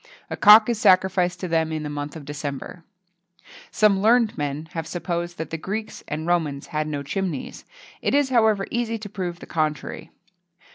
[0.31, 2.83] A cock is sacrificed to them in the month of December.[XXII
[3.51, 7.65] 55] Some learned men have supposed that the Greeks and Romans had no chimneys;
[8.01, 10.09] it is, however, easy to prove the contrary.